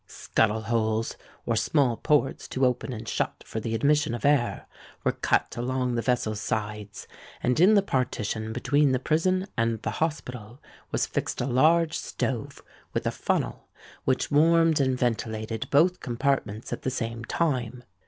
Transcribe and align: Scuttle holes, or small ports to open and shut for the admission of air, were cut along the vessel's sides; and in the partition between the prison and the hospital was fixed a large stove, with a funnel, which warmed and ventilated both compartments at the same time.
Scuttle 0.07 0.61
holes, 0.63 1.15
or 1.45 1.55
small 1.55 1.95
ports 1.95 2.47
to 2.47 2.65
open 2.65 2.91
and 2.91 3.07
shut 3.07 3.43
for 3.45 3.59
the 3.59 3.75
admission 3.75 4.15
of 4.15 4.25
air, 4.25 4.65
were 5.03 5.11
cut 5.11 5.55
along 5.55 5.93
the 5.93 6.01
vessel's 6.01 6.41
sides; 6.41 7.07
and 7.43 7.59
in 7.59 7.75
the 7.75 7.83
partition 7.83 8.51
between 8.51 8.93
the 8.93 8.97
prison 8.99 9.45
and 9.55 9.79
the 9.83 9.91
hospital 10.01 10.59
was 10.89 11.05
fixed 11.05 11.39
a 11.39 11.45
large 11.45 11.95
stove, 11.95 12.63
with 12.93 13.05
a 13.05 13.11
funnel, 13.11 13.67
which 14.03 14.31
warmed 14.31 14.79
and 14.79 14.97
ventilated 14.97 15.67
both 15.69 15.99
compartments 15.99 16.73
at 16.73 16.81
the 16.81 16.89
same 16.89 17.23
time. 17.23 17.83